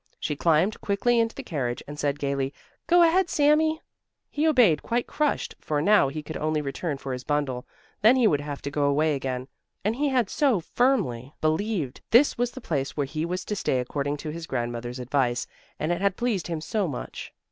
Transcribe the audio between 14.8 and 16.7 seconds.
advice, and it had pleased him